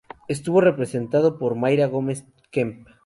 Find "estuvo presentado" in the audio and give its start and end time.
0.27-1.37